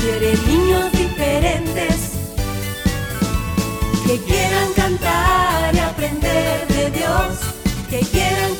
[0.00, 2.12] quiere niños diferentes
[4.06, 7.38] que quieran cantar y aprender de Dios,
[7.90, 8.54] que quieran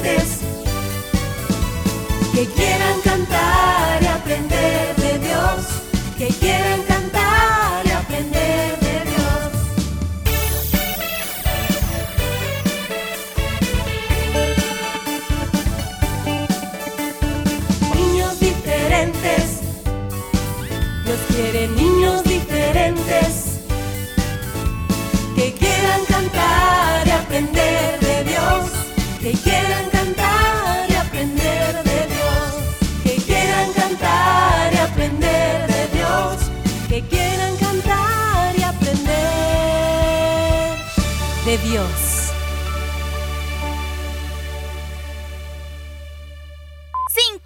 [0.00, 0.29] diferentes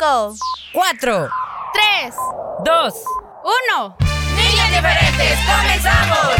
[0.04, 0.36] 5,
[0.74, 1.30] 4,
[1.72, 2.14] 3,
[2.62, 2.94] 2,
[3.78, 3.96] 1.
[4.36, 6.34] Niñas diferentes, comenzamos.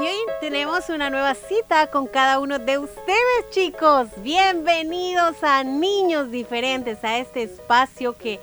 [0.00, 4.06] Y hoy tenemos una nueva cita con cada uno de ustedes, chicos.
[4.18, 8.38] Bienvenidos a Niños Diferentes, a este espacio que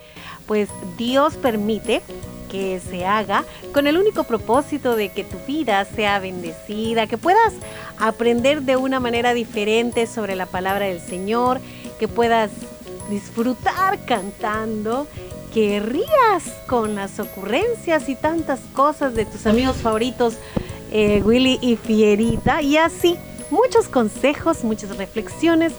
[0.45, 2.01] pues Dios permite
[2.49, 3.43] que se haga
[3.73, 7.53] con el único propósito de que tu vida sea bendecida, que puedas
[7.99, 11.59] aprender de una manera diferente sobre la palabra del Señor,
[11.99, 12.51] que puedas
[13.09, 15.07] disfrutar cantando,
[15.53, 20.37] que rías con las ocurrencias y tantas cosas de tus amigos favoritos,
[20.91, 23.17] eh, Willy y Fierita, y así
[23.49, 25.73] muchos consejos, muchas reflexiones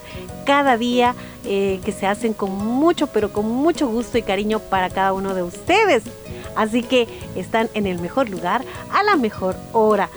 [0.45, 1.15] cada día
[1.45, 5.35] eh, que se hacen con mucho, pero con mucho gusto y cariño para cada uno
[5.35, 6.03] de ustedes.
[6.57, 10.09] Así que están en el mejor lugar, a la mejor hora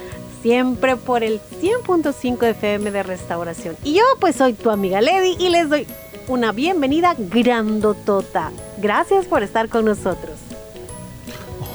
[0.42, 3.78] siempre por el 100.5 FM de Restauración.
[3.84, 5.88] Y yo pues soy tu amiga Lady y les doy
[6.28, 8.52] una bienvenida grandotota.
[8.80, 10.31] Gracias por estar con nosotros.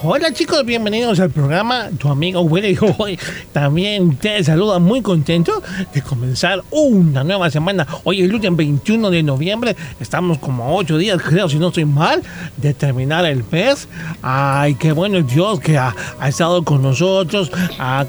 [0.02, 1.88] Hola chicos, bienvenidos al programa.
[1.98, 3.18] Tu amigo Willy hoy
[3.52, 5.62] también te saluda muy contento
[5.94, 7.86] de comenzar una nueva semana.
[8.04, 9.74] Hoy es lunes 21 de noviembre.
[9.98, 12.22] Estamos como a 8 días, creo, si no estoy mal,
[12.58, 13.88] de terminar el mes.
[14.20, 17.50] Ay, qué bueno Dios que ha, ha estado con nosotros,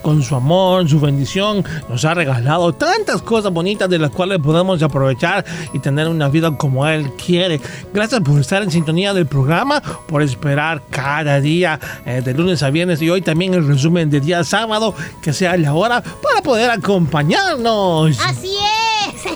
[0.01, 1.63] con su amor, su bendición.
[1.87, 6.51] Nos ha regalado tantas cosas bonitas de las cuales podemos aprovechar y tener una vida
[6.57, 7.61] como Él quiere.
[7.93, 12.69] Gracias por estar en sintonía del programa, por esperar cada día eh, de lunes a
[12.69, 16.69] viernes y hoy también el resumen de día sábado, que sea la hora para poder
[16.71, 18.17] acompañarnos.
[18.25, 19.31] Así es.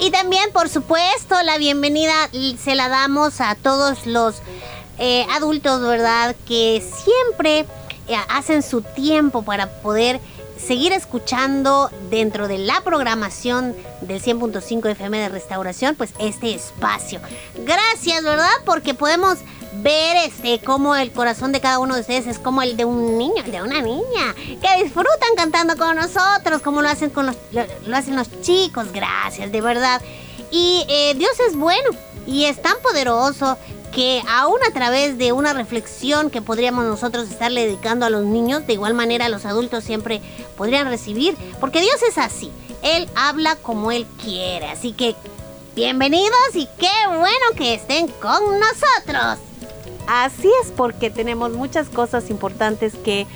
[0.00, 2.12] y también, por supuesto, la bienvenida
[2.62, 4.36] se la damos a todos los
[4.98, 6.36] eh, adultos, ¿verdad?
[6.46, 7.66] Que siempre
[8.08, 10.20] eh, hacen su tiempo para poder
[10.56, 17.20] seguir escuchando dentro de la programación del 100.5 FM de Restauración, pues este espacio.
[17.64, 18.52] Gracias, ¿verdad?
[18.64, 19.38] Porque podemos
[19.82, 23.18] ver este cómo el corazón de cada uno de ustedes es como el de un
[23.18, 27.96] niño, de una niña, que disfrutan cantando con nosotros, como lo hacen con los, lo,
[27.96, 28.92] hacen los chicos.
[28.92, 30.00] Gracias, de verdad.
[30.50, 31.90] Y eh, Dios es bueno
[32.26, 33.58] y es tan poderoso
[33.92, 38.66] que aún a través de una reflexión que podríamos nosotros estarle dedicando a los niños,
[38.66, 40.20] de igual manera los adultos siempre
[40.56, 42.50] podrían recibir, porque Dios es así,
[42.82, 45.14] Él habla como Él quiere, así que
[45.76, 49.53] bienvenidos y qué bueno que estén con nosotros.
[50.06, 53.26] Así es porque tenemos muchas cosas importantes que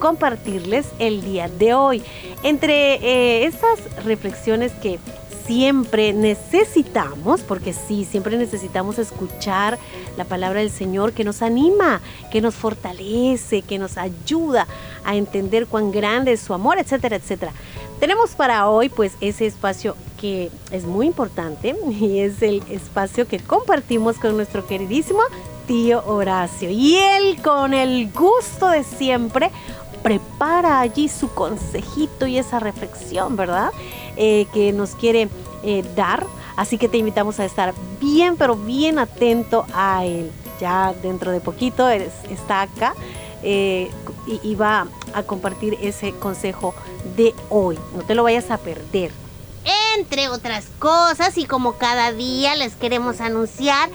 [0.00, 2.02] compartirles el día de hoy.
[2.42, 4.98] Entre eh, esas reflexiones que
[5.46, 9.78] siempre necesitamos, porque sí, siempre necesitamos escuchar
[10.16, 12.00] la palabra del Señor que nos anima,
[12.32, 14.66] que nos fortalece, que nos ayuda
[15.04, 17.52] a entender cuán grande es su amor, etcétera, etcétera.
[18.00, 23.38] Tenemos para hoy pues ese espacio que es muy importante y es el espacio que
[23.38, 25.20] compartimos con nuestro queridísimo
[25.66, 26.70] tío Horacio.
[26.70, 29.50] Y él con el gusto de siempre
[30.02, 33.70] prepara allí su consejito y esa reflexión, ¿verdad?
[34.16, 35.28] Eh, que nos quiere
[35.62, 36.26] eh, dar.
[36.56, 40.30] Así que te invitamos a estar bien, pero bien atento a él.
[40.60, 42.94] ya dentro de poquito está acá
[43.42, 43.90] eh,
[44.42, 46.74] y, va a compartir ese consejo
[47.16, 47.78] de hoy.
[47.94, 49.10] No te lo vayas a perder.
[49.98, 53.90] Entre otras cosas, y como cada día les queremos anunciar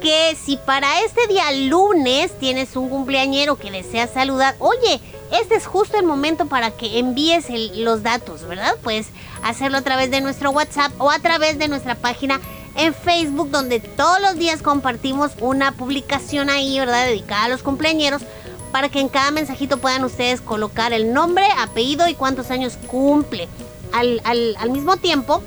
[0.00, 5.00] que si para este día lunes tienes un cumpleañero que desea saludar, oye,
[5.32, 7.46] este es justo el momento para que envíes
[7.76, 8.76] los datos, ¿verdad?
[8.82, 9.08] Puedes
[9.42, 12.40] hacerlo a través de nuestro WhatsApp o a través de nuestra página
[12.76, 17.06] en Facebook, donde todos los días compartimos una publicación ahí, ¿verdad?
[17.06, 18.22] Dedicada a los cumpleañeros,
[18.70, 23.48] para que en cada mensajito puedan ustedes colocar el nombre, apellido y cuántos años cumple.
[23.92, 25.42] Al, al mismo tiempo,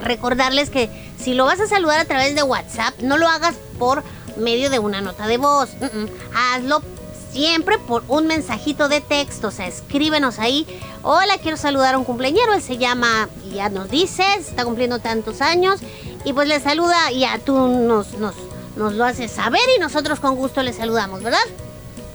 [0.00, 4.02] recordarles que si lo vas a saludar a través de WhatsApp, no lo hagas por
[4.36, 5.70] medio de una nota de voz.
[6.34, 6.82] Hazlo
[7.32, 9.48] siempre por un mensajito de texto.
[9.48, 10.66] O sea, escríbenos ahí.
[11.02, 12.52] Hola, quiero saludar a un cumpleañero.
[12.54, 15.80] Él se llama, ya nos dices, está cumpliendo tantos años.
[16.24, 18.34] Y pues le saluda, y ya tú nos, nos,
[18.76, 21.40] nos lo haces saber y nosotros con gusto le saludamos, ¿verdad?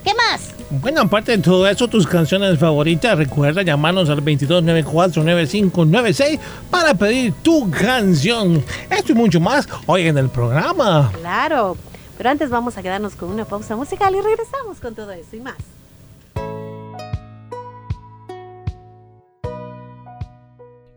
[0.04, 0.57] ¿Qué más?
[0.70, 6.38] Bueno, aparte de todo eso, tus canciones favoritas, recuerda llamarnos al 2294-9596
[6.70, 8.62] para pedir tu canción.
[8.90, 11.10] Esto y mucho más hoy en el programa.
[11.14, 11.78] Claro,
[12.18, 15.40] pero antes vamos a quedarnos con una pausa musical y regresamos con todo eso y
[15.40, 15.56] más.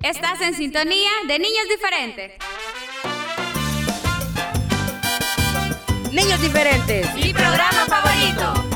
[0.03, 2.33] Estás en sintonía de Niños Diferentes.
[6.11, 7.15] Niños Diferentes.
[7.15, 8.70] Mi programa favorito.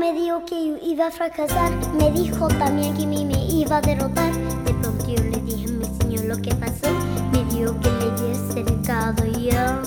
[0.00, 4.32] Me dijo que iba a fracasar, me dijo también que me, me iba a derrotar.
[4.64, 6.88] De pronto yo le dije a mi señor lo que pasó,
[7.32, 9.82] me dijo que le diese recado y yo.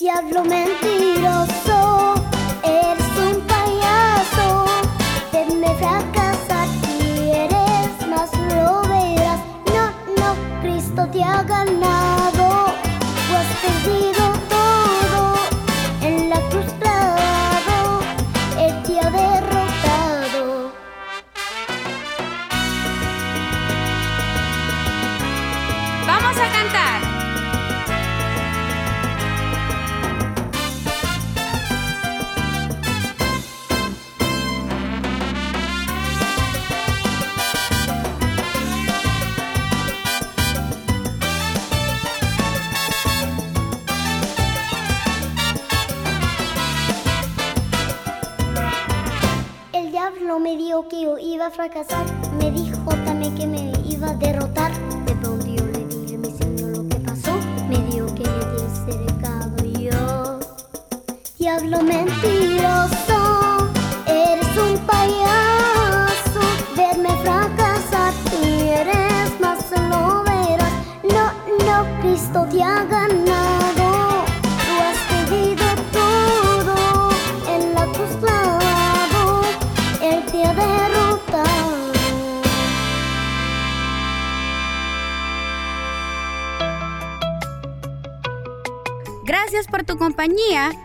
[0.00, 1.77] Diablo mentiroso,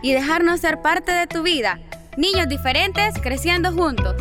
[0.02, 1.78] y dejarnos ser parte de tu vida.
[2.16, 4.14] Niños diferentes creciendo juntos.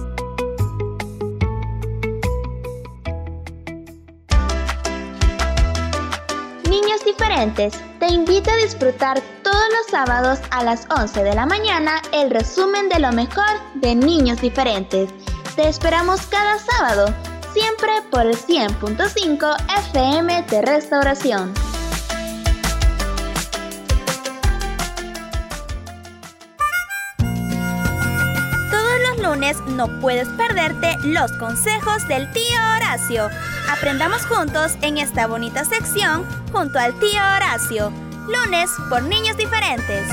[6.69, 12.01] Niños diferentes, te invito a disfrutar todos los sábados a las 11 de la mañana
[12.11, 15.09] el resumen de lo mejor de Niños diferentes.
[15.55, 17.13] Te esperamos cada sábado,
[17.53, 19.55] siempre por el 100.5
[19.91, 21.72] FM de Restauración.
[29.33, 33.29] Lunes no puedes perderte los consejos del tío Horacio.
[33.67, 37.91] Aprendamos juntos en esta bonita sección junto al tío Horacio.
[38.27, 40.07] Lunes por niños diferentes.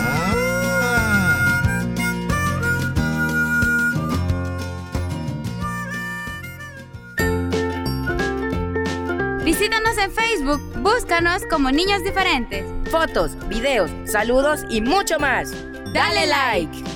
[9.44, 12.64] Visítanos en Facebook, búscanos como Niños Diferentes.
[12.90, 15.52] Fotos, videos, saludos y mucho más.
[15.92, 16.89] Dale like.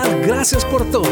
[0.00, 1.04] Gracias por todo.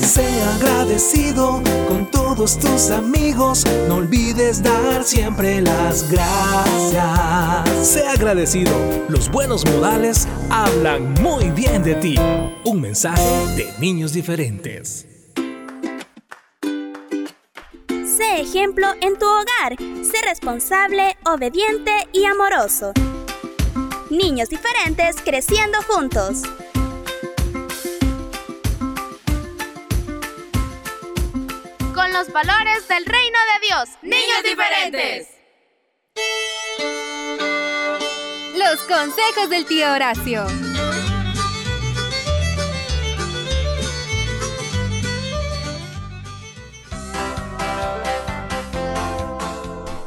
[0.00, 7.86] Sea agradecido con todos tus amigos, no olvides dar siempre las gracias.
[7.86, 8.72] Sea agradecido.
[9.08, 12.16] Los buenos modales hablan muy bien de ti.
[12.64, 15.06] Un mensaje de niños diferentes.
[17.88, 19.76] Sé ejemplo en tu hogar.
[20.04, 22.92] Sé responsable, obediente y amoroso.
[24.14, 26.42] Niños diferentes creciendo juntos.
[31.92, 33.88] Con los valores del reino de Dios.
[34.02, 35.28] Niños diferentes.
[38.56, 40.63] Los consejos del tío Horacio.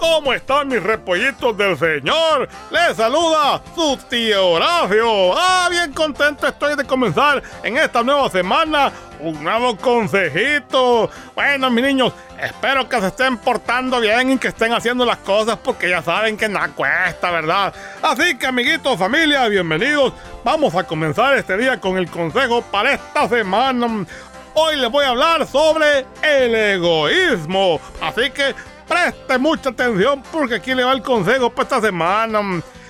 [0.10, 2.48] ¿Cómo están mis repollitos del Señor?
[2.72, 5.34] Les saluda su tío Horacio.
[5.38, 11.12] Ah, bien contento estoy de comenzar en esta nueva semana un nuevo consejito.
[11.36, 15.58] Bueno, mis niños, espero que se estén portando bien y que estén haciendo las cosas
[15.62, 17.74] porque ya saben que nada cuesta, ¿verdad?
[18.02, 20.14] Así que, amiguitos, familia, bienvenidos.
[20.44, 24.06] Vamos a comenzar este día con el consejo para esta semana.
[24.54, 27.80] Hoy les voy a hablar sobre el egoísmo.
[28.02, 28.56] Así que
[28.88, 32.42] preste mucha atención porque aquí le va el consejo para esta semana.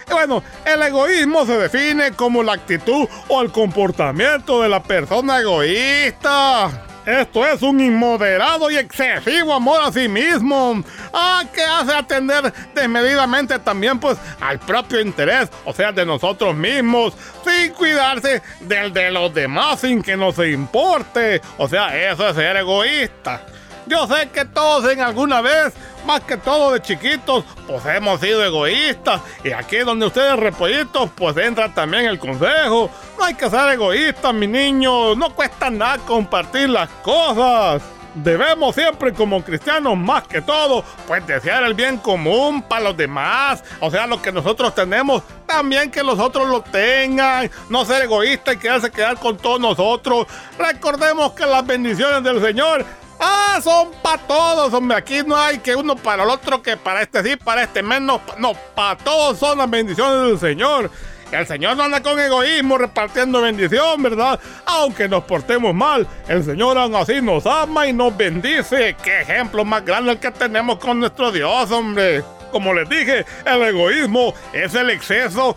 [0.09, 5.39] Y bueno, el egoísmo se define como la actitud o el comportamiento de la persona
[5.39, 6.87] egoísta.
[7.07, 10.83] Esto es un inmoderado y excesivo amor a sí mismo.
[11.13, 17.13] Ah, que hace atender desmedidamente también pues al propio interés, o sea, de nosotros mismos,
[17.45, 21.41] sin cuidarse del de los demás sin que nos importe.
[21.57, 23.41] O sea, eso es ser egoísta.
[23.87, 25.73] Yo sé que todos en alguna vez,
[26.05, 29.21] más que todo de chiquitos, pues hemos sido egoístas.
[29.45, 32.89] Y aquí donde ustedes repollitos, pues entra también el consejo.
[33.17, 35.15] No hay que ser egoístas, mi niño.
[35.15, 37.81] No cuesta nada compartir las cosas.
[38.13, 43.63] Debemos siempre como cristianos, más que todo, pues desear el bien común para los demás.
[43.79, 47.49] O sea, lo que nosotros tenemos, también que los otros lo tengan.
[47.69, 50.25] No ser egoísta y quedarse quedar con todos nosotros.
[50.57, 52.83] Recordemos que las bendiciones del Señor
[53.19, 54.97] Ah, son para todos, hombre.
[54.97, 58.21] Aquí no hay que uno para el otro, que para este sí, para este menos.
[58.37, 60.91] No, para todos son las bendiciones del Señor.
[61.31, 64.39] El Señor no anda con egoísmo repartiendo bendición, ¿verdad?
[64.65, 68.95] Aunque nos portemos mal, el Señor aún así nos ama y nos bendice.
[69.03, 72.23] Qué ejemplo más grande el que tenemos con nuestro Dios, hombre.
[72.51, 75.55] Como les dije, el egoísmo es el exceso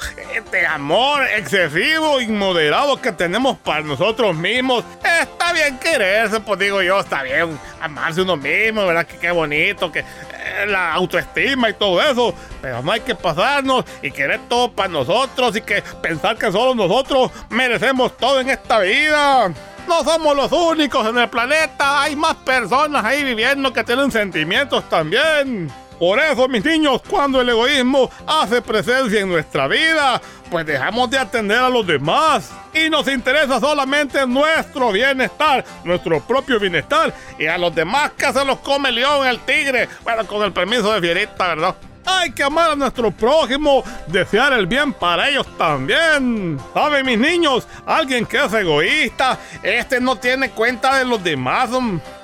[0.51, 4.85] de amor excesivo, inmoderado que tenemos para nosotros mismos.
[5.05, 9.07] Está bien quererse, pues digo yo, está bien amarse uno mismo, ¿verdad?
[9.07, 12.35] Que qué bonito, que eh, la autoestima y todo eso.
[12.61, 16.75] Pero no hay que pasarnos y querer todo para nosotros y que pensar que solo
[16.75, 19.53] nosotros merecemos todo en esta vida.
[19.89, 24.89] No somos los únicos en el planeta, hay más personas ahí viviendo que tienen sentimientos
[24.89, 25.71] también.
[26.01, 30.19] Por eso, mis niños, cuando el egoísmo hace presencia en nuestra vida,
[30.51, 36.59] pues dejamos de atender a los demás y nos interesa solamente nuestro bienestar, nuestro propio
[36.59, 40.43] bienestar y a los demás que se los come el león, el tigre, bueno, con
[40.43, 41.77] el permiso de Fierita, ¿verdad?
[42.07, 46.59] Hay que amar a nuestro prójimo, desear el bien para ellos también.
[46.73, 47.69] ¿Saben, mis niños?
[47.85, 51.69] Alguien que es egoísta, este no tiene cuenta de los demás.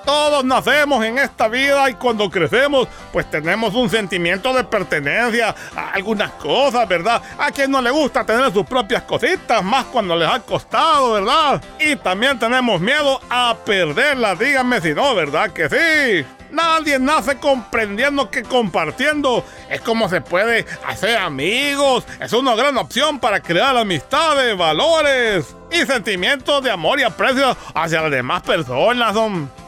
[0.07, 5.91] Todos nacemos en esta vida y cuando crecemos, pues tenemos un sentimiento de pertenencia a
[5.91, 7.21] algunas cosas, ¿verdad?
[7.37, 11.61] A quien no le gusta tener sus propias cositas, más cuando les ha costado, ¿verdad?
[11.81, 15.51] Y también tenemos miedo a perderlas, díganme si no, ¿verdad?
[15.51, 16.27] Que sí.
[16.53, 22.05] Nadie nace comprendiendo que compartiendo es como se puede hacer amigos.
[22.21, 28.03] Es una gran opción para crear amistades, valores y sentimientos de amor y aprecio hacia
[28.03, 29.17] las demás personas.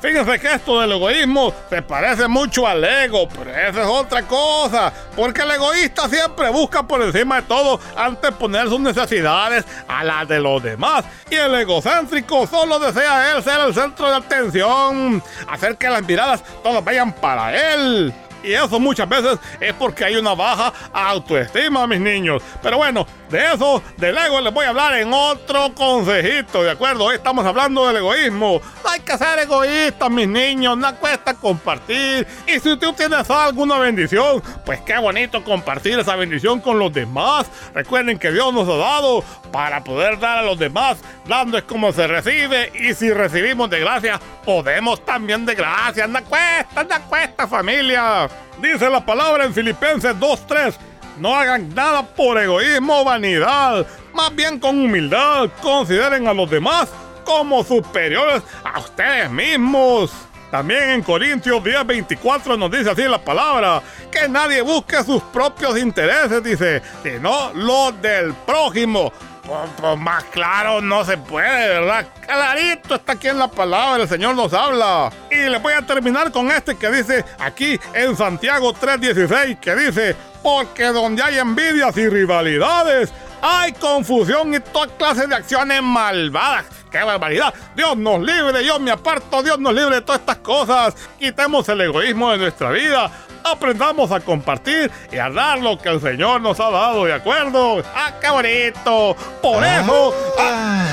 [0.01, 4.93] Fíjense que esto del egoísmo se parece mucho al ego, pero esa es otra cosa.
[5.17, 10.29] Porque el egoísta siempre busca por encima de todo antes poner sus necesidades a las
[10.29, 11.05] de los demás.
[11.31, 16.43] Y el egocéntrico solo desea él ser el centro de atención, hacer que las miradas
[16.63, 18.15] todas vayan para él.
[18.43, 22.43] Y eso muchas veces es porque hay una baja autoestima, mis niños.
[22.63, 27.05] Pero bueno, de eso, del ego, les voy a hablar en otro consejito, ¿de acuerdo?
[27.05, 28.61] Hoy estamos hablando del egoísmo.
[28.83, 32.27] No hay que ser egoístas, mis niños, no cuesta compartir.
[32.47, 37.47] Y si tú tienes alguna bendición, pues qué bonito compartir esa bendición con los demás.
[37.75, 40.99] Recuerden que Dios nos ha dado para poder dar a los demás.
[41.27, 42.73] Dando es como se recibe.
[42.75, 46.07] Y si recibimos de gracia, podemos también de gracia.
[46.07, 48.29] No cuesta, no cuesta, familia.
[48.61, 50.75] Dice la palabra en Filipenses 2.3.
[51.19, 53.87] No hagan nada por egoísmo o vanidad.
[54.15, 55.51] Más bien con humildad.
[55.61, 56.89] Consideren a los demás
[57.25, 60.11] como superiores a ustedes mismos.
[60.51, 65.79] También en Corintios 10, 24 nos dice así la palabra, que nadie busque sus propios
[65.79, 69.13] intereses, dice, sino los del prójimo.
[69.49, 72.07] Pues, pues, más claro no se puede, ¿verdad?
[72.21, 75.11] Clarito está aquí en la palabra, el Señor nos habla.
[75.31, 80.17] Y le voy a terminar con este que dice aquí en Santiago 3:16, que dice,
[80.43, 86.67] porque donde hay envidias y rivalidades, hay confusión y toda clase de acciones malvadas.
[86.91, 87.55] ¡Qué barbaridad!
[87.75, 90.95] Dios nos libre, Dios me aparto, Dios nos libre de todas estas cosas.
[91.19, 93.11] Quitemos el egoísmo de nuestra vida.
[93.53, 97.83] Aprendamos a compartir y a dar lo que el Señor nos ha dado, ¿de acuerdo?
[97.95, 99.17] ¡Ah, qué bonito!
[99.43, 100.15] Por eso...
[100.39, 100.87] Ah,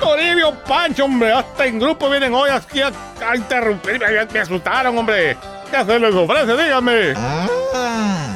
[0.00, 2.90] Toribio Pancho, hombre, hasta en grupo vienen hoy aquí a,
[3.26, 4.06] a interrumpirme.
[4.06, 5.36] Me, me asustaron, hombre.
[5.70, 6.52] ¿Qué se les ofrece?
[6.56, 7.14] Dígame.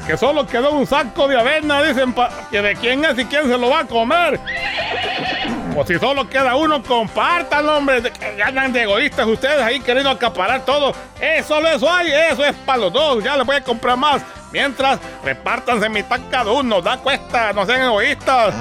[0.07, 2.15] Que solo quedó un saco de avena, dicen,
[2.51, 4.41] que de quién es y quién se lo va a comer.
[5.75, 8.03] Pues si solo queda uno, compartan, hombre.
[8.45, 10.93] Andan de egoístas ustedes ahí queriendo acaparar todo.
[11.21, 11.57] Eso
[11.89, 13.23] hay, eso es para los dos.
[13.23, 14.23] Ya les voy a comprar más.
[14.53, 16.83] Mientras, repártanse mitad cada uno.
[16.83, 18.55] Da cuesta, no sean egoístas.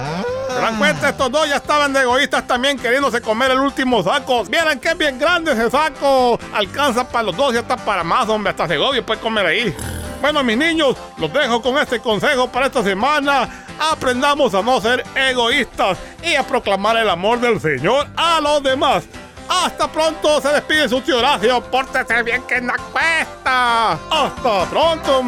[0.50, 1.10] ¿Se dan cuenta?
[1.10, 4.44] Estos dos ya estaban de egoístas también queriéndose comer el último saco.
[4.46, 6.40] Vieran que es bien grande ese saco.
[6.54, 8.52] Alcanza para los dos y hasta para más, hombre.
[8.52, 9.76] Hasta Segovia puede comer ahí.
[10.22, 13.66] Bueno, mis niños, los dejo con este consejo para esta semana.
[13.80, 19.06] Aprendamos a no ser egoístas y a proclamar el amor del Señor a los demás.
[19.48, 21.62] Hasta pronto, se despide su tío Horacio.
[21.72, 23.94] Pórtese bien que no cuesta.
[23.94, 25.24] Hasta pronto.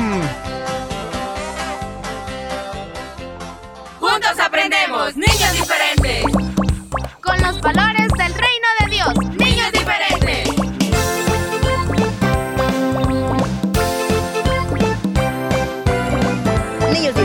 [3.99, 6.23] Juntos aprendemos, niños diferentes.
[7.21, 8.00] Con los valores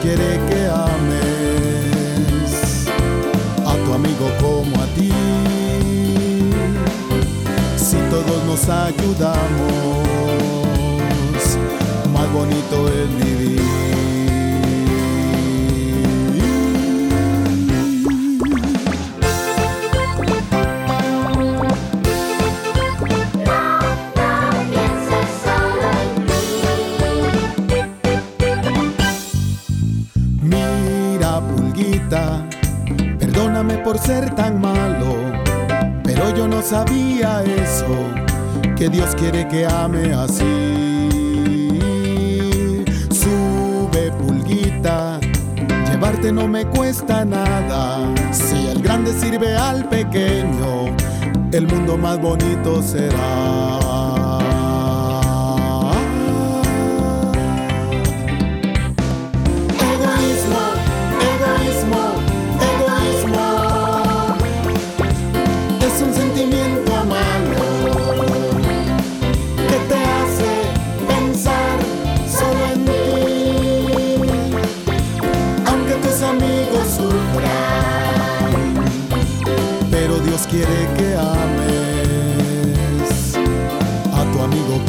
[0.00, 2.52] Quiere que ames
[3.64, 5.12] a tu amigo como a ti.
[7.76, 10.06] Si todos nos ayudamos,
[12.12, 14.13] más bonito es vivir.
[36.74, 37.94] Sabía eso,
[38.76, 40.42] que Dios quiere que ame así.
[43.20, 45.20] Sube, pulguita,
[45.88, 48.12] llevarte no me cuesta nada.
[48.32, 50.96] Si el grande sirve al pequeño,
[51.52, 53.93] el mundo más bonito será.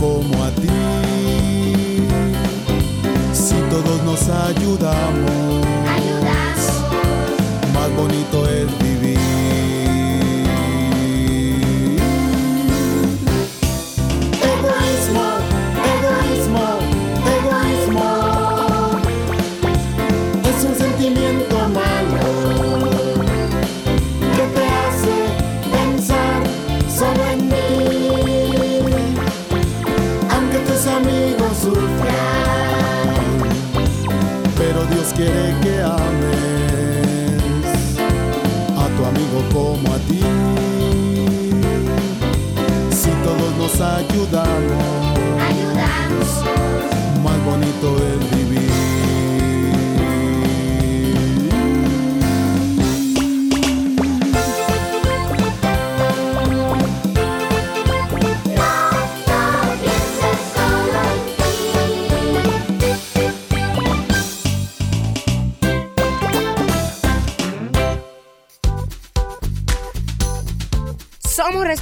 [0.06, 0.85] Como a ti.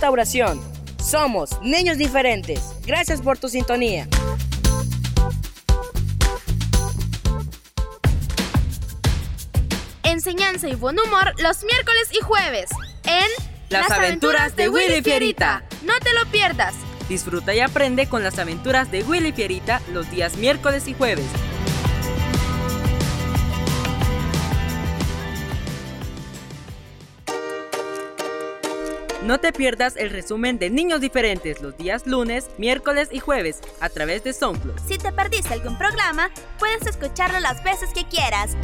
[0.04, 0.60] Restauración.
[1.02, 2.60] Somos niños diferentes.
[2.86, 4.06] Gracias por tu sintonía.
[10.04, 12.70] Enseñanza y buen humor los miércoles y jueves
[13.06, 15.64] en Las aventuras de Willy Fierita.
[15.84, 16.76] No te lo pierdas.
[17.08, 21.28] Disfruta y aprende con las aventuras de Willy Fierita los días miércoles y jueves.
[29.24, 33.88] No te pierdas el resumen de Niños Diferentes los días lunes, miércoles y jueves a
[33.88, 34.78] través de SoundCloud.
[34.86, 38.58] Si te perdiste algún programa, puedes escucharlo las veces que quieras.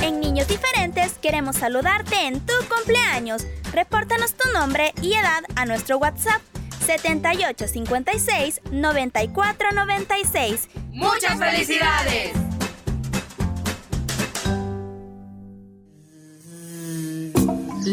[0.00, 3.48] En Niños Diferentes queremos saludarte en tu cumpleaños.
[3.72, 6.40] Repórtanos tu nombre y edad a nuestro WhatsApp
[6.86, 10.68] 7856 9496.
[10.92, 12.49] ¡Muchas felicidades!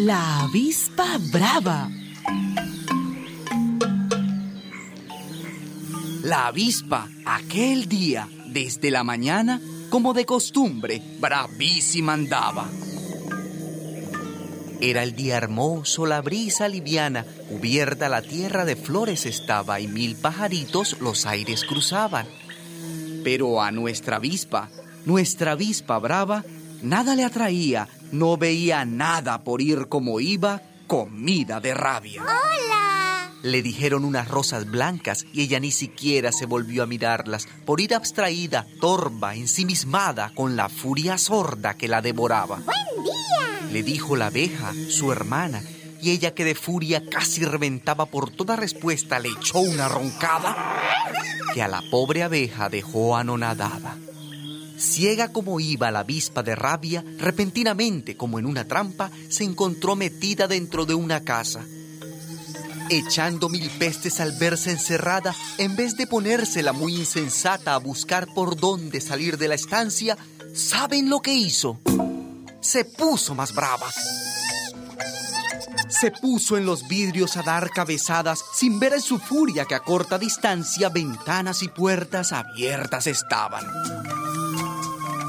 [0.07, 1.91] La avispa brava.
[6.23, 12.69] La avispa, aquel día, desde la mañana, como de costumbre, bravísima andaba.
[14.79, 20.15] Era el día hermoso, la brisa liviana, cubierta la tierra de flores estaba y mil
[20.15, 22.27] pajaritos los aires cruzaban.
[23.25, 24.69] Pero a nuestra avispa,
[25.05, 26.45] nuestra avispa brava,
[26.81, 32.21] nada le atraía, no veía nada por ir como iba, comida de rabia.
[32.21, 33.31] ¡Hola!
[33.43, 37.93] Le dijeron unas rosas blancas y ella ni siquiera se volvió a mirarlas, por ir
[37.93, 42.57] abstraída, torva, ensimismada, con la furia sorda que la devoraba.
[42.57, 43.71] ¡Buen día!
[43.71, 45.61] Le dijo la abeja, su hermana,
[46.01, 50.55] y ella que de furia casi reventaba por toda respuesta le echó una roncada
[51.53, 53.97] que a la pobre abeja dejó anonadada.
[54.77, 60.47] Ciega como iba la avispa de rabia, repentinamente, como en una trampa, se encontró metida
[60.47, 61.65] dentro de una casa.
[62.89, 68.55] Echando mil pestes al verse encerrada, en vez de ponérsela muy insensata a buscar por
[68.55, 70.17] dónde salir de la estancia,
[70.53, 71.79] ¿saben lo que hizo?
[72.61, 73.87] Se puso más brava.
[75.89, 79.79] Se puso en los vidrios a dar cabezadas sin ver en su furia que a
[79.79, 83.65] corta distancia ventanas y puertas abiertas estaban.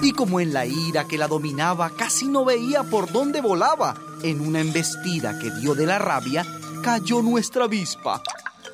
[0.02, 4.40] Y como en la ira que la dominaba casi no veía por dónde volaba, en
[4.40, 6.46] una embestida que dio de la rabia,
[6.82, 8.22] cayó nuestra avispa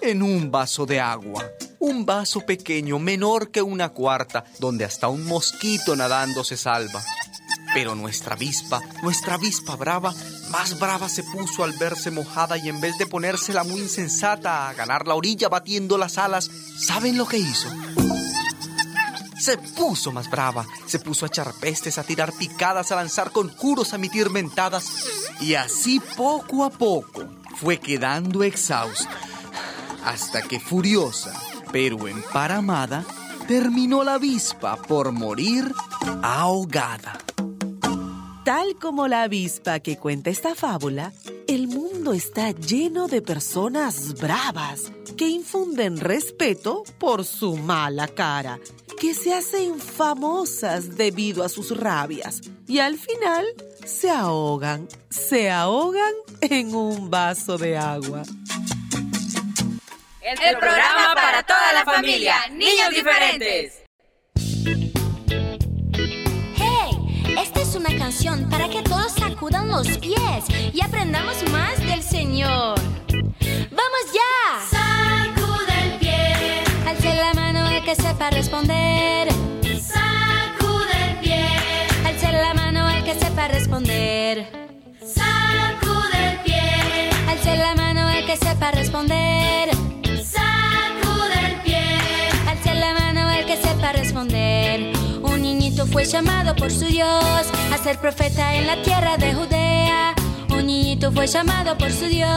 [0.01, 1.45] en un vaso de agua.
[1.79, 7.03] Un vaso pequeño, menor que una cuarta, donde hasta un mosquito nadando se salva.
[7.73, 10.15] Pero nuestra avispa, nuestra avispa brava,
[10.51, 14.75] más brava se puso al verse mojada y en vez de ponérsela muy insensata a
[14.75, 17.69] ganar la orilla batiendo las alas, ¿saben lo que hizo?
[19.45, 23.93] Se puso más brava, se puso a echar pestes, a tirar picadas, a lanzar conjuros,
[23.93, 24.91] a emitir mentadas.
[25.39, 27.29] Y así poco a poco
[27.61, 29.11] fue quedando exhausta.
[30.03, 31.39] Hasta que furiosa,
[31.71, 33.05] pero emparamada,
[33.47, 35.71] terminó la avispa por morir
[36.23, 37.19] ahogada.
[38.47, 41.13] Tal como la avispa que cuenta esta fábula,
[41.49, 48.59] el mundo está lleno de personas bravas que infunden respeto por su mala cara,
[49.05, 53.45] que se hacen famosas debido a sus rabias y al final
[53.85, 58.23] se ahogan, se ahogan en un vaso de agua.
[60.23, 63.83] El programa para toda la familia, Niños Diferentes.
[66.57, 67.37] ¡Hey!
[67.39, 72.81] Esta es una canción para que todos sacudan los pies y aprendamos más del Señor.
[73.71, 74.34] ¡Vamos ya!
[78.25, 79.29] Sepa responder.
[79.83, 81.47] sacude el pie,
[82.07, 84.47] Alce la mano el que sepa responder.
[85.01, 89.69] sacude el pie, Alce la mano el que sepa responder.
[90.25, 91.85] sacude el pie.
[92.49, 94.93] Alce la mano el que sepa responder.
[95.23, 100.15] Un niñito fue llamado por su Dios a ser profeta en la tierra de Judea.
[100.65, 102.29] Niñito fue llamado por su Dios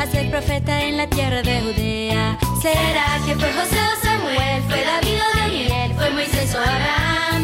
[0.00, 2.38] a ser profeta en la tierra de Judea.
[2.62, 4.62] ¿Será que fue José o Samuel?
[4.68, 5.92] ¿Fue David o Daniel?
[5.94, 7.37] ¿Fue Moisés o Abraham?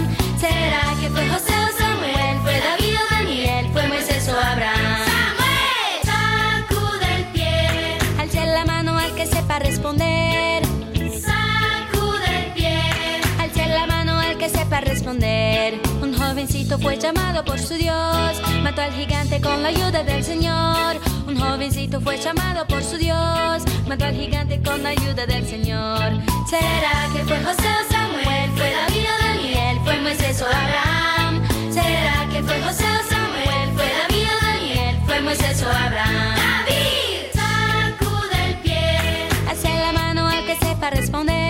[16.35, 21.01] Un jovencito fue llamado por su Dios, mató al gigante con la ayuda del Señor.
[21.29, 26.21] Un jovencito fue llamado por su Dios, mató al gigante con la ayuda del Señor.
[26.51, 28.51] ¿Será que fue José o Samuel?
[28.57, 29.79] ¿Fue David o Daniel?
[29.85, 31.43] ¿Fue Moisés o Abraham?
[31.73, 33.71] ¿Será que fue José o Samuel?
[33.77, 34.99] ¿Fue David o Daniel?
[35.07, 36.35] ¿Fue Moisés o Abraham?
[36.35, 37.31] ¡David!
[37.33, 39.29] Sacude el pie.
[39.49, 41.44] Hace la mano al que sepa responder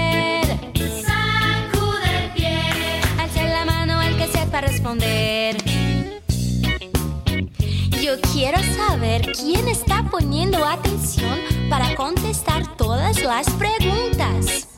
[8.01, 14.69] Yo quiero saber quién está poniendo atención para contestar todas las preguntas.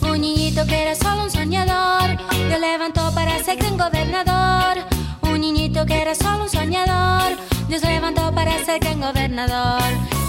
[0.00, 2.16] Un niñito que era solo un soñador,
[2.48, 4.78] Dios levantó para ser gran gobernador.
[5.20, 7.36] Un niñito que era solo un soñador,
[7.68, 9.82] Dios levantó para ser gran gobernador.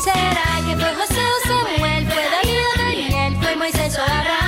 [0.04, 2.06] ¿Será que fue José o Samuel?
[2.06, 3.38] ¿Fue David o Daniel?
[3.41, 4.47] ¿Fue Moisés o Abraham?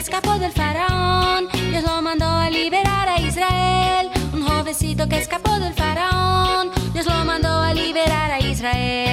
[0.00, 1.48] Escapó del faraón.
[1.70, 4.10] Dios lo mandó a liberar a Israel.
[4.32, 6.70] Un jovencito que escapó del faraón.
[6.94, 9.09] Dios lo mandó a liberar a Israel.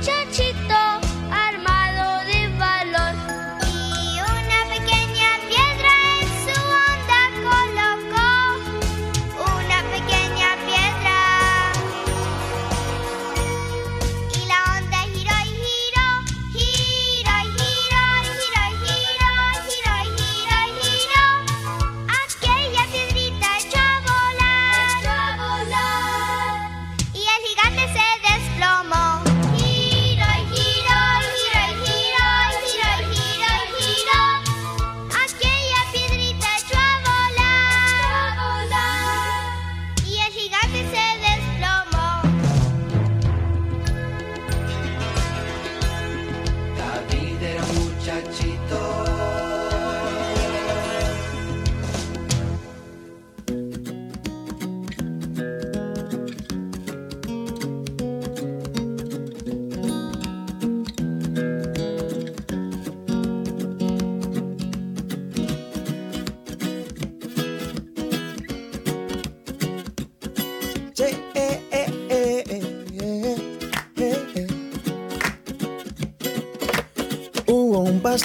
[0.00, 0.69] 假期。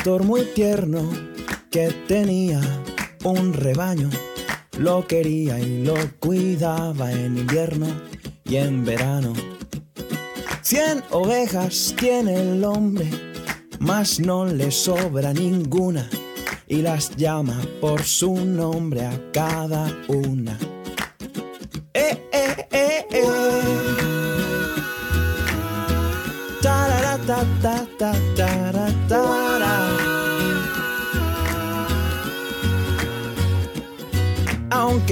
[0.05, 1.09] Pastor muy tierno
[1.71, 2.61] que tenía
[3.23, 4.07] un rebaño.
[4.77, 7.87] Lo quería y lo cuidaba en invierno
[8.43, 9.33] y en verano.
[10.61, 13.09] Cien ovejas tiene el hombre,
[13.79, 16.07] mas no le sobra ninguna.
[16.67, 20.55] Y las llama por su nombre a cada una.
[21.95, 23.25] Eh, eh, eh, eh.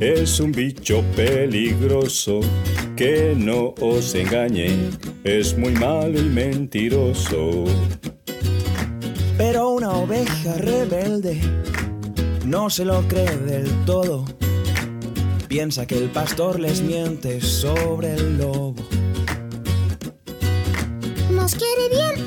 [0.00, 2.40] es un bicho peligroso,
[2.96, 4.90] que no os engañe,
[5.24, 7.64] es muy malo y mentiroso.
[9.36, 11.40] Pero una oveja rebelde
[12.44, 14.24] no se lo cree del todo.
[15.48, 18.74] Piensa que el pastor les miente sobre el lobo.
[21.30, 22.26] Nos quiere bien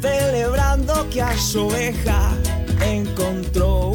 [0.00, 2.32] celebrando que a su oveja
[2.84, 3.92] encontró.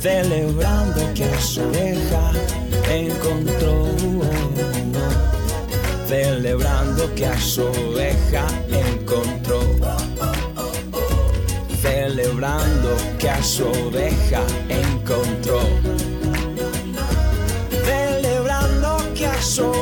[0.00, 2.32] Celebrando que a su oveja
[2.90, 3.86] encontró.
[6.08, 9.60] Celebrando que a su oveja encontró.
[11.80, 15.60] Celebrando que a su oveja encontró.
[17.84, 19.81] Celebrando que a su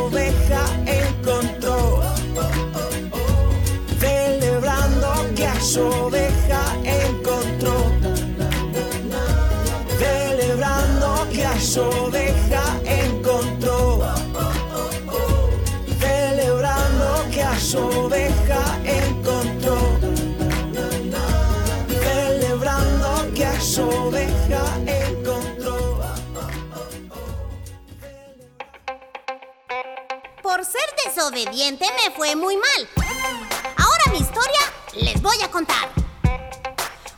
[5.78, 7.92] oveja encontró.
[9.98, 14.00] Celebrando que a su oveja encontró.
[16.00, 19.76] Celebrando que a su oveja encontró.
[21.88, 26.00] Celebrando que a su oveja encontró.
[30.42, 33.09] Por ser desobediente me fue muy mal.
[35.20, 35.90] Les voy a contar.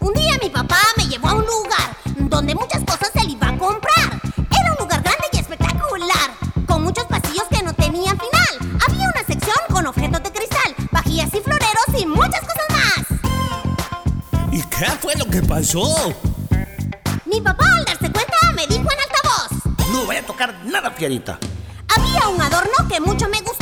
[0.01, 3.57] Un día mi papá me llevó a un lugar donde muchas cosas él iba a
[3.57, 4.21] comprar.
[4.37, 6.31] Era un lugar grande y espectacular,
[6.67, 8.81] con muchos pasillos que no tenían final.
[8.89, 14.53] Había una sección con objetos de cristal, vajillas y floreros y muchas cosas más.
[14.53, 16.13] ¿Y qué fue lo que pasó?
[17.25, 19.91] Mi papá al darse cuenta me dijo en altavoz.
[19.93, 21.39] No voy a tocar nada, Fierita.
[21.97, 23.62] Había un adorno que mucho me gustó.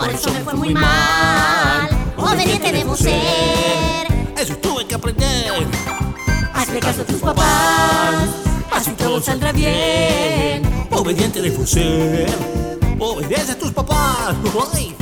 [0.00, 1.90] Por eso me fue muy mal.
[2.16, 4.06] Obediente debo ser.
[4.34, 5.66] Eso tuve que aprender.
[6.54, 8.28] Hazle caso a tus papás.
[8.72, 10.62] Así todo saldrá bien.
[10.90, 12.30] Obediente debo ser.
[12.98, 14.36] Obedece a tus papás.
[14.72, 14.96] Ay,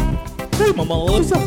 [0.67, 1.39] ay mamá osa.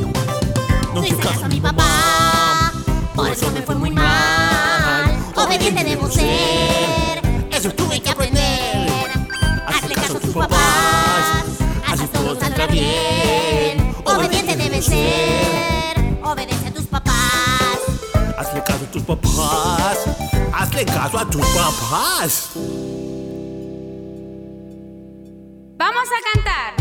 [0.94, 2.72] No hice caso a mi papá.
[3.14, 5.14] Por eso me fue muy mal.
[5.36, 7.22] Obediente debo ser.
[7.52, 9.12] Eso tuve que aprender.
[9.68, 10.91] Hazle caso a tus papás.
[12.68, 13.96] Bien.
[14.06, 16.20] Obediente debe ser.
[16.24, 17.80] Obedece a tus papás.
[18.38, 19.98] Hazle caso a tus papás.
[20.54, 22.50] Hazle caso a tus papás.
[25.78, 26.81] Vamos a cantar.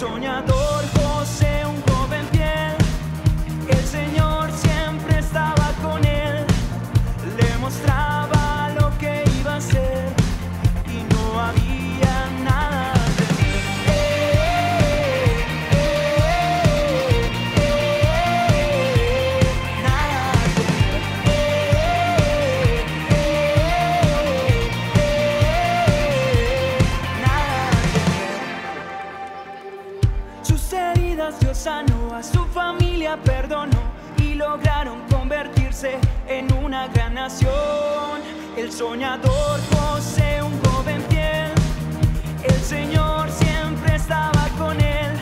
[0.00, 0.99] soñador
[34.18, 35.96] y lograron convertirse
[36.28, 38.20] en una gran nación.
[38.54, 41.52] El soñador José, un joven fiel,
[42.44, 45.18] el Señor siempre estaba con él,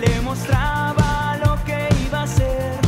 [0.00, 2.87] le mostraba lo que iba a hacer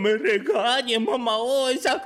[0.00, 2.02] me regañes, mamá osa.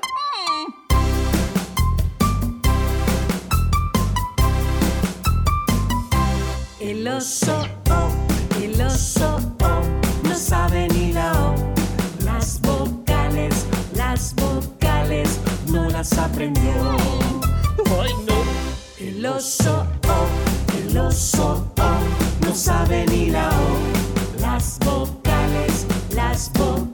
[6.80, 8.10] El oso, oh,
[8.60, 9.80] el oso, oh,
[10.24, 11.54] no sabe ni la O.
[12.24, 13.64] Las vocales,
[13.94, 15.38] las vocales,
[15.68, 16.96] no las aprendió.
[18.00, 19.06] Ay, no.
[19.06, 24.40] El oso, oh, el oso, oh, no sabe ni la O.
[24.40, 26.93] Las vocales, las vocales,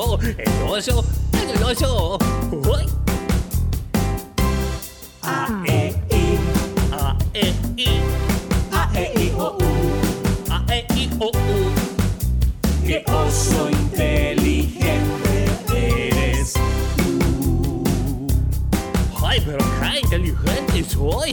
[0.00, 1.04] Oso.
[5.22, 6.38] A, E, I.
[6.90, 8.00] A, E, I.
[8.72, 9.60] A, E, I, O, U.
[10.48, 11.30] A, E, I, O, U.
[12.86, 14.88] Qué oso inteligente
[16.08, 16.54] eres.
[19.22, 21.32] ¡Ay, pero qué inteligente soy!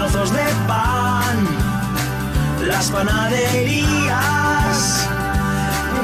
[0.00, 1.36] Trozos de pan.
[2.66, 5.06] Las panaderías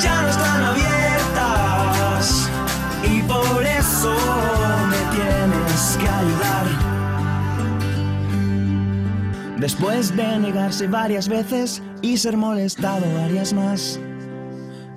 [0.01, 2.49] ya no están abiertas.
[3.05, 4.15] Y por eso
[4.91, 6.67] me tienes que ayudar.
[9.59, 13.99] Después de negarse varias veces y ser molestado varias más.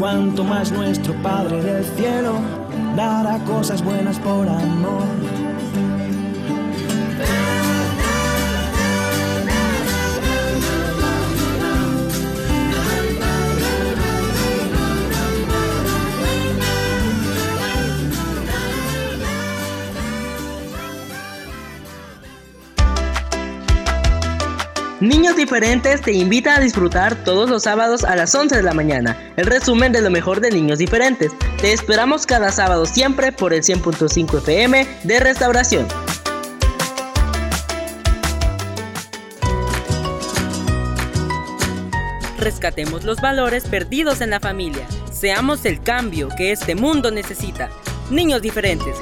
[0.00, 2.40] cuanto más nuestro Padre del cielo
[2.96, 5.39] dará cosas buenas por amor.
[25.00, 29.32] Niños Diferentes te invita a disfrutar todos los sábados a las 11 de la mañana.
[29.36, 31.32] El resumen de lo mejor de Niños Diferentes.
[31.58, 35.86] Te esperamos cada sábado siempre por el 100.5 FM de Restauración.
[42.36, 44.86] Rescatemos los valores perdidos en la familia.
[45.10, 47.70] Seamos el cambio que este mundo necesita.
[48.10, 48.96] Niños diferentes.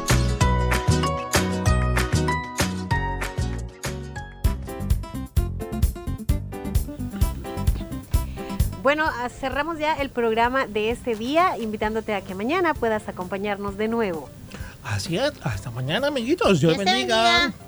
[8.89, 13.77] Bueno, ah, cerramos ya el programa de este día, invitándote a que mañana puedas acompañarnos
[13.77, 14.31] de nuevo.
[14.83, 16.59] Así es, hasta mañana, amiguitos.
[16.61, 17.23] Dios Dios te bendiga.
[17.23, 17.68] bendiga.